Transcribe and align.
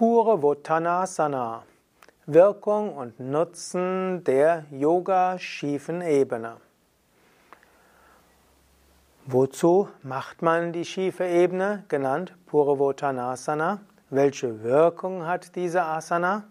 Pure 0.00 0.40
Vottanasana. 0.40 1.62
Wirkung 2.24 2.96
und 2.96 3.20
Nutzen 3.20 4.24
der 4.24 4.64
Yoga-schiefen 4.70 6.00
Ebene. 6.00 6.56
Wozu 9.26 9.90
macht 10.02 10.40
man 10.40 10.72
die 10.72 10.86
schiefe 10.86 11.26
Ebene, 11.26 11.84
genannt 11.88 12.34
Pure 12.46 12.78
Vottanasana? 12.78 13.82
Welche 14.08 14.62
Wirkung 14.62 15.26
hat 15.26 15.54
diese 15.54 15.82
Asana? 15.82 16.44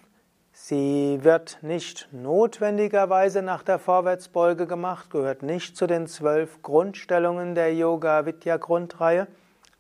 Sie 0.54 1.20
wird 1.24 1.58
nicht 1.62 2.08
notwendigerweise 2.14 3.42
nach 3.42 3.64
der 3.64 3.80
Vorwärtsbeuge 3.80 4.66
gemacht, 4.66 5.10
gehört 5.10 5.44
nicht 5.44 5.76
zu 5.76 5.88
den 5.88 6.08
zwölf 6.08 6.62
Grundstellungen 6.62 7.54
der 7.54 7.76
Yoga 7.76 8.26
Vidya 8.26 8.56
Grundreihe, 8.56 9.28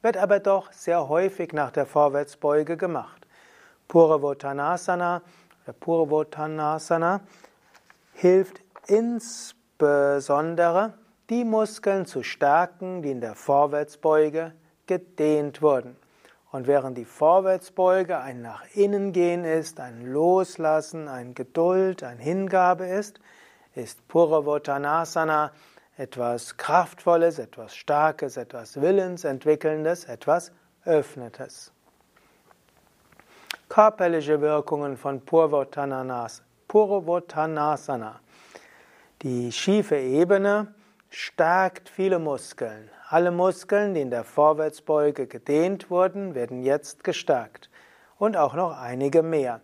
wird 0.02 0.18
aber 0.18 0.42
doch 0.42 0.74
sehr 0.74 1.08
häufig 1.08 1.54
nach 1.54 1.72
der 1.72 1.86
Vorwärtsbeuge 1.86 2.76
gemacht. 2.76 3.26
Puravottanasana 3.88 5.22
Puravottanasana 5.80 7.22
hilft 8.12 8.60
insbesondere 8.88 10.96
die 11.30 11.44
Muskeln 11.44 12.06
zu 12.06 12.24
stärken, 12.24 13.02
die 13.02 13.12
in 13.12 13.22
der 13.22 13.36
Vorwärtsbeuge 13.36 14.54
gedehnt 14.86 15.62
wurden. 15.62 15.98
Und 16.52 16.68
während 16.68 16.98
die 16.98 17.06
Vorwärtsbeuge 17.06 18.20
ein 18.20 18.42
nach 18.42 18.64
innen 18.74 19.12
gehen 19.12 19.44
ist, 19.44 19.80
ein 19.80 20.06
Loslassen, 20.06 21.08
ein 21.08 21.36
Geduld, 21.36 22.04
ein 22.04 22.18
Hingabe 22.18 22.88
ist, 22.88 23.20
ist 23.76 24.08
Puravottanasana 24.08 25.52
etwas 25.98 26.58
Kraftvolles, 26.58 27.40
etwas 27.40 27.76
Starkes, 27.76 28.38
etwas 28.38 28.80
Willensentwickelndes, 28.80 30.06
etwas 30.06 30.52
Öffnetes. 30.86 31.74
Körperliche 33.68 34.40
Wirkungen 34.40 34.96
von 34.96 35.22
Purvottanasana. 35.22 38.22
Die 39.22 39.52
schiefe 39.52 39.98
Ebene 39.98 40.74
stärkt 41.10 41.90
viele 41.90 42.20
Muskeln. 42.20 42.90
Alle 43.10 43.32
Muskeln, 43.32 43.94
die 43.94 44.02
in 44.02 44.10
der 44.10 44.24
Vorwärtsbeuge 44.24 45.28
gedehnt 45.28 45.90
wurden, 45.90 46.36
werden 46.36 46.64
jetzt 46.64 47.04
gestärkt. 47.04 47.70
Und 48.18 48.36
auch 48.36 48.54
noch 48.54 48.78
einige 48.78 49.24
mehr. 49.24 49.62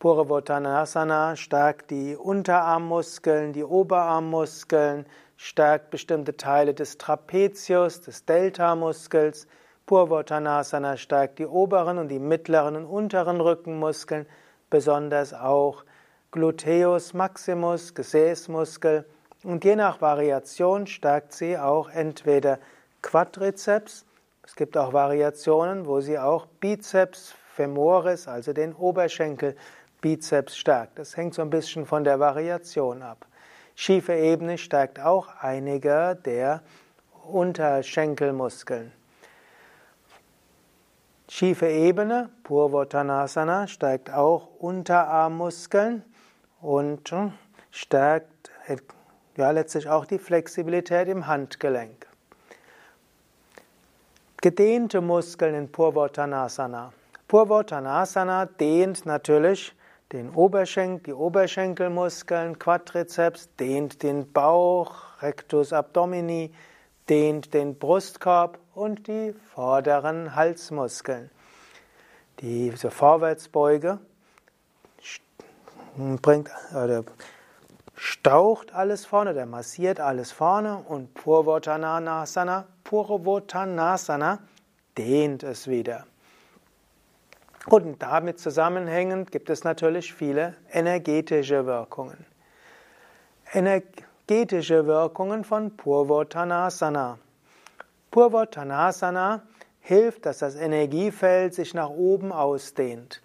Purvottanasana 0.00 1.36
stärkt 1.36 1.90
die 1.90 2.16
Unterarmmuskeln, 2.16 3.52
die 3.52 3.64
Oberarmmuskeln, 3.64 5.06
stärkt 5.36 5.90
bestimmte 5.90 6.36
Teile 6.36 6.74
des 6.74 6.98
Trapezius, 6.98 8.00
des 8.00 8.24
Deltamuskels. 8.24 9.46
Purvottanasana 9.86 10.96
stärkt 10.96 11.38
die 11.38 11.46
oberen 11.46 11.98
und 11.98 12.08
die 12.08 12.18
mittleren 12.18 12.76
und 12.76 12.86
unteren 12.86 13.40
Rückenmuskeln, 13.40 14.26
besonders 14.70 15.34
auch 15.34 15.84
Gluteus 16.30 17.12
maximus, 17.12 17.94
Gesäßmuskel, 17.94 19.04
und 19.42 19.64
je 19.64 19.76
nach 19.76 20.00
Variation 20.00 20.86
stärkt 20.86 21.32
sie 21.32 21.56
auch 21.58 21.88
entweder 21.90 22.58
Quadrizeps, 23.02 24.04
es 24.44 24.56
gibt 24.56 24.76
auch 24.76 24.92
Variationen, 24.92 25.86
wo 25.86 26.00
sie 26.00 26.18
auch 26.18 26.46
Bizeps 26.46 27.34
femoris, 27.54 28.26
also 28.26 28.52
den 28.52 28.74
Oberschenkel 28.74 29.56
Bizeps 30.00 30.56
stärkt. 30.56 30.98
Das 30.98 31.16
hängt 31.16 31.34
so 31.34 31.42
ein 31.42 31.50
bisschen 31.50 31.86
von 31.86 32.04
der 32.04 32.18
Variation 32.18 33.02
ab. 33.02 33.26
Schiefe 33.74 34.14
Ebene 34.14 34.58
stärkt 34.58 35.00
auch 35.00 35.28
einige 35.40 36.18
der 36.24 36.62
Unterschenkelmuskeln. 37.30 38.92
Schiefe 41.28 41.68
Ebene, 41.68 42.28
Purvottanasana, 42.42 43.68
stärkt 43.68 44.10
auch 44.12 44.48
Unterarmmuskeln 44.58 46.02
und 46.60 47.14
stärkt 47.70 48.50
ja 49.40 49.50
letztlich 49.50 49.88
auch 49.88 50.04
die 50.04 50.18
Flexibilität 50.18 51.08
im 51.08 51.26
Handgelenk. 51.26 52.06
Gedehnte 54.40 55.00
Muskeln 55.00 55.54
in 55.54 55.70
Purvottanasana. 55.70 56.92
Purvottanasana 57.28 58.46
dehnt 58.46 59.04
natürlich 59.04 59.74
den 60.12 60.30
Oberschenkel, 60.30 61.02
die 61.04 61.12
Oberschenkelmuskeln, 61.12 62.58
Quadrizeps, 62.58 63.48
dehnt 63.58 64.02
den 64.02 64.32
Bauch, 64.32 64.94
Rectus 65.22 65.72
abdomini, 65.72 66.52
dehnt 67.08 67.54
den 67.54 67.76
Brustkorb 67.76 68.58
und 68.74 69.06
die 69.06 69.34
vorderen 69.54 70.34
Halsmuskeln. 70.34 71.30
Diese 72.40 72.90
Vorwärtsbeuge 72.90 73.98
bringt, 76.22 76.50
oder 76.72 77.04
staucht 78.00 78.74
alles 78.74 79.04
vorne, 79.04 79.34
der 79.34 79.44
massiert 79.44 80.00
alles 80.00 80.32
vorne 80.32 80.78
und 80.88 81.12
Purvottanasana, 81.12 82.66
Purvottanasana 82.82 84.38
dehnt 84.96 85.42
es 85.42 85.68
wieder. 85.68 86.06
Und 87.66 88.00
damit 88.02 88.40
zusammenhängend 88.40 89.30
gibt 89.30 89.50
es 89.50 89.64
natürlich 89.64 90.14
viele 90.14 90.54
energetische 90.72 91.66
Wirkungen. 91.66 92.24
Energetische 93.52 94.86
Wirkungen 94.86 95.44
von 95.44 95.76
Purvottanasana. 95.76 97.18
Purvottanasana 98.10 99.42
hilft, 99.80 100.24
dass 100.24 100.38
das 100.38 100.56
Energiefeld 100.56 101.54
sich 101.54 101.74
nach 101.74 101.90
oben 101.90 102.32
ausdehnt. 102.32 103.20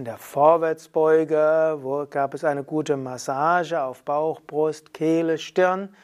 In 0.00 0.06
der 0.06 0.16
Vorwärtsbeuge 0.16 2.06
gab 2.08 2.32
es 2.32 2.42
eine 2.42 2.64
gute 2.64 2.96
Massage 2.96 3.82
auf 3.82 4.02
Bauch, 4.02 4.40
Brust, 4.40 4.94
Kehle, 4.94 5.36
Stirn 5.36 5.94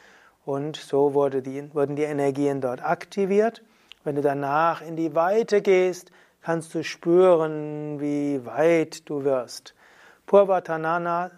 und 0.45 0.77
so 0.77 1.15
wurde 1.15 1.41
die, 1.41 1.75
wurden 1.75 1.97
die 1.97 2.03
Energien 2.03 2.61
dort 2.61 2.84
aktiviert. 2.84 3.62
Wenn 4.05 4.17
du 4.17 4.21
danach 4.21 4.83
in 4.83 4.97
die 4.97 5.15
Weite 5.15 5.62
gehst, 5.62 6.11
kannst 6.43 6.75
du 6.75 6.84
spüren, 6.84 7.99
wie 7.99 8.45
weit 8.45 9.09
du 9.09 9.25
wirst. 9.25 9.75
Purvottanasana, 10.27 11.31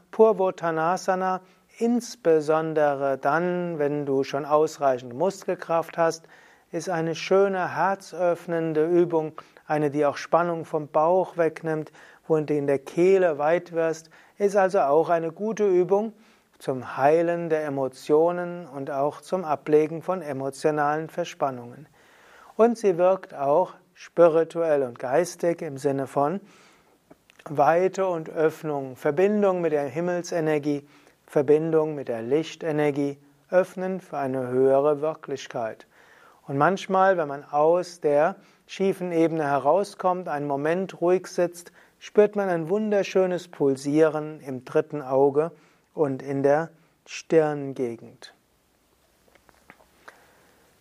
insbesondere 1.78 3.18
dann, 3.18 3.78
wenn 3.78 4.04
du 4.04 4.24
schon 4.24 4.44
ausreichend 4.44 5.14
Muskelkraft 5.14 5.96
hast, 5.96 6.26
ist 6.72 6.90
eine 6.90 7.14
schöne 7.14 7.76
herzöffnende 7.76 8.84
Übung, 8.84 9.40
eine, 9.66 9.90
die 9.90 10.04
auch 10.04 10.16
Spannung 10.16 10.64
vom 10.64 10.88
Bauch 10.88 11.36
wegnimmt 11.36 11.92
und 12.30 12.50
in 12.50 12.66
der 12.66 12.78
Kehle 12.78 13.38
weit 13.38 13.72
wirst, 13.72 14.10
ist 14.38 14.56
also 14.56 14.80
auch 14.80 15.08
eine 15.08 15.32
gute 15.32 15.66
Übung 15.66 16.12
zum 16.58 16.96
Heilen 16.96 17.50
der 17.50 17.64
Emotionen 17.64 18.66
und 18.66 18.90
auch 18.90 19.20
zum 19.20 19.44
Ablegen 19.44 20.02
von 20.02 20.22
emotionalen 20.22 21.08
Verspannungen. 21.08 21.86
Und 22.56 22.76
sie 22.76 22.98
wirkt 22.98 23.34
auch 23.34 23.74
spirituell 23.94 24.82
und 24.82 24.98
geistig 24.98 25.62
im 25.62 25.78
Sinne 25.78 26.06
von 26.06 26.40
Weite 27.48 28.06
und 28.06 28.28
Öffnung, 28.28 28.96
Verbindung 28.96 29.60
mit 29.60 29.72
der 29.72 29.84
Himmelsenergie, 29.84 30.86
Verbindung 31.26 31.94
mit 31.94 32.08
der 32.08 32.22
Lichtenergie, 32.22 33.18
öffnen 33.50 34.00
für 34.00 34.18
eine 34.18 34.48
höhere 34.48 35.00
Wirklichkeit. 35.00 35.86
Und 36.46 36.58
manchmal, 36.58 37.16
wenn 37.16 37.28
man 37.28 37.44
aus 37.44 38.00
der 38.00 38.36
schiefen 38.66 39.12
Ebene 39.12 39.44
herauskommt, 39.44 40.28
einen 40.28 40.46
Moment 40.46 41.00
ruhig 41.00 41.26
sitzt, 41.26 41.72
spürt 41.98 42.36
man 42.36 42.48
ein 42.48 42.68
wunderschönes 42.68 43.48
Pulsieren 43.48 44.40
im 44.40 44.64
dritten 44.64 45.02
Auge 45.02 45.52
und 45.94 46.22
in 46.22 46.42
der 46.42 46.70
Stirngegend. 47.06 48.34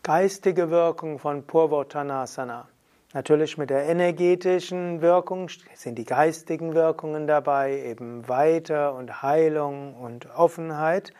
Geistige 0.03 0.69
Wirkung 0.69 1.19
von 1.19 1.43
Purvottanasana. 1.43 2.67
Natürlich 3.13 3.57
mit 3.57 3.69
der 3.69 3.85
energetischen 3.87 5.01
Wirkung 5.01 5.49
sind 5.73 5.97
die 5.97 6.05
geistigen 6.05 6.75
Wirkungen 6.75 7.25
dabei, 7.25 7.81
eben 7.81 8.27
Weite 8.27 8.91
und 8.91 9.21
Heilung 9.21 9.95
und 9.95 10.29
Offenheit. 10.35 11.13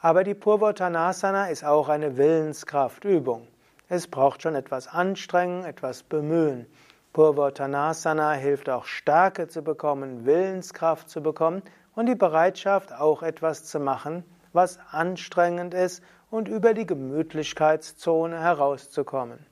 Aber 0.00 0.22
die 0.22 0.34
Purvottanasana 0.34 1.48
ist 1.48 1.64
auch 1.64 1.88
eine 1.88 2.16
Willenskraftübung. 2.16 3.48
Es 3.88 4.06
braucht 4.06 4.42
schon 4.42 4.54
etwas 4.54 4.86
Anstrengung, 4.86 5.64
etwas 5.64 6.02
Bemühen. 6.02 6.66
Purvottanasana 7.12 8.32
hilft 8.32 8.68
auch 8.68 8.84
Stärke 8.84 9.48
zu 9.48 9.62
bekommen, 9.62 10.26
Willenskraft 10.26 11.08
zu 11.08 11.22
bekommen 11.22 11.62
und 11.94 12.06
die 12.06 12.14
Bereitschaft 12.14 12.92
auch 12.92 13.22
etwas 13.22 13.64
zu 13.64 13.80
machen, 13.80 14.24
was 14.52 14.78
anstrengend 14.90 15.74
ist 15.74 16.02
und 16.30 16.48
über 16.48 16.74
die 16.74 16.86
Gemütlichkeitszone 16.86 18.40
herauszukommen. 18.40 19.44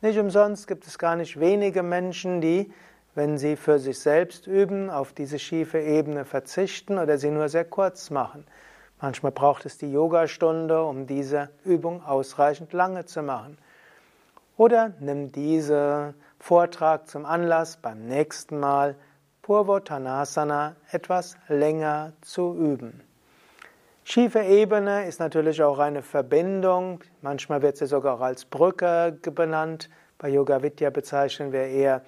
Nicht 0.00 0.18
umsonst 0.18 0.66
gibt 0.66 0.86
es 0.86 0.98
gar 0.98 1.16
nicht 1.16 1.38
wenige 1.38 1.82
Menschen, 1.82 2.40
die, 2.40 2.72
wenn 3.14 3.36
sie 3.36 3.56
für 3.56 3.78
sich 3.78 3.98
selbst 3.98 4.46
üben, 4.46 4.88
auf 4.88 5.12
diese 5.12 5.38
schiefe 5.38 5.78
Ebene 5.78 6.24
verzichten 6.24 6.98
oder 6.98 7.18
sie 7.18 7.30
nur 7.30 7.48
sehr 7.48 7.64
kurz 7.64 8.08
machen. 8.08 8.46
Manchmal 9.00 9.32
braucht 9.32 9.66
es 9.66 9.78
die 9.78 9.92
Yogastunde, 9.92 10.82
um 10.82 11.06
diese 11.06 11.50
Übung 11.64 12.02
ausreichend 12.04 12.72
lange 12.72 13.04
zu 13.04 13.22
machen. 13.22 13.58
Oder 14.56 14.92
nimm 15.00 15.32
diesen 15.32 16.14
Vortrag 16.40 17.06
zum 17.06 17.26
Anlass, 17.26 17.76
beim 17.76 18.06
nächsten 18.06 18.58
Mal 18.58 18.96
Purvottanasana 19.42 20.74
etwas 20.90 21.36
länger 21.48 22.14
zu 22.22 22.54
üben. 22.54 23.02
Schiefe 24.04 24.40
Ebene 24.40 25.06
ist 25.06 25.20
natürlich 25.20 25.62
auch 25.62 25.78
eine 25.78 26.02
Verbindung. 26.02 27.00
Manchmal 27.20 27.60
wird 27.60 27.76
sie 27.76 27.86
sogar 27.86 28.14
auch 28.16 28.22
als 28.22 28.46
Brücke 28.46 29.16
benannt. 29.22 29.90
Bei 30.16 30.28
Yoga 30.30 30.62
Vidya 30.62 30.88
bezeichnen 30.88 31.52
wir 31.52 31.66
eher 31.66 32.02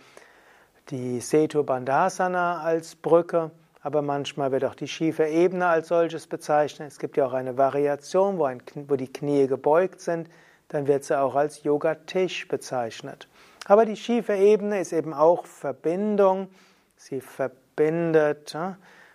die 0.89 1.21
Setu 1.21 1.63
Bandhasana 1.63 2.63
als 2.63 2.97
Brücke, 2.97 3.51
aber 3.83 4.01
manchmal 4.01 4.51
wird 4.51 4.65
auch 4.65 4.75
die 4.75 4.89
schiefe 4.89 5.27
Ebene 5.27 5.67
als 5.67 5.89
solches 5.89 6.27
bezeichnet. 6.27 6.89
Es 6.89 6.99
gibt 6.99 7.19
ja 7.19 7.27
auch 7.27 7.35
eine 7.35 7.59
Variation, 7.59 8.39
wo, 8.39 8.45
ein, 8.45 8.63
wo 8.89 8.97
die 8.97 9.13
Knie 9.13 9.47
gebeugt 9.47 10.01
sind, 10.01 10.29
dann 10.73 10.87
wird 10.87 11.05
sie 11.05 11.19
auch 11.19 11.35
als 11.35 11.63
Yoga-Tisch 11.63 12.49
bezeichnet. 12.49 13.29
Aber 13.67 13.85
die 13.85 13.97
schiefe 13.97 14.35
Ebene 14.35 14.81
ist 14.81 14.93
eben 14.93 15.13
auch 15.13 15.47
Verbindung. 15.47 16.49
Sie 16.97 17.21
verbindet 17.21 18.57